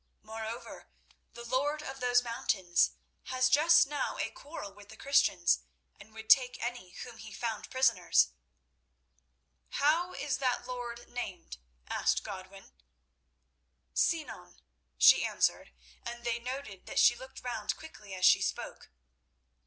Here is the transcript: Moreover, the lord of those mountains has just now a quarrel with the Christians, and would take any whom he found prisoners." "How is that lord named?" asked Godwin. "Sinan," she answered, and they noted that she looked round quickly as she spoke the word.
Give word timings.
Moreover, 0.23 0.89
the 1.35 1.43
lord 1.45 1.83
of 1.83 1.99
those 1.99 2.23
mountains 2.23 2.93
has 3.25 3.49
just 3.51 3.85
now 3.85 4.17
a 4.17 4.31
quarrel 4.31 4.73
with 4.73 4.89
the 4.89 4.97
Christians, 4.97 5.59
and 5.99 6.11
would 6.11 6.27
take 6.27 6.57
any 6.59 6.89
whom 7.03 7.17
he 7.19 7.31
found 7.31 7.69
prisoners." 7.69 8.31
"How 9.73 10.13
is 10.15 10.39
that 10.39 10.65
lord 10.65 11.07
named?" 11.07 11.59
asked 11.87 12.23
Godwin. 12.23 12.73
"Sinan," 13.93 14.63
she 14.97 15.23
answered, 15.23 15.71
and 16.03 16.23
they 16.23 16.39
noted 16.39 16.87
that 16.87 16.97
she 16.97 17.15
looked 17.15 17.43
round 17.43 17.77
quickly 17.77 18.15
as 18.15 18.25
she 18.25 18.41
spoke 18.41 18.85
the 18.85 18.87
word. 18.89 18.95